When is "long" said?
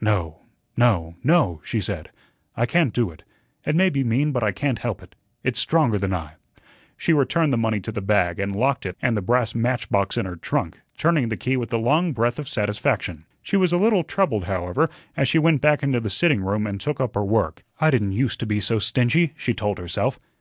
11.78-12.12